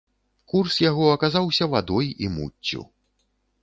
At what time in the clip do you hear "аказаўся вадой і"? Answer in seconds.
1.17-2.35